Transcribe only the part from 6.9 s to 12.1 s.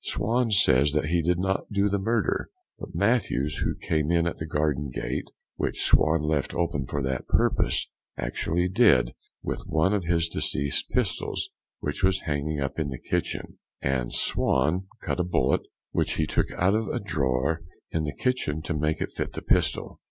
that purpose, actually did, with one of the deceased's pistols, which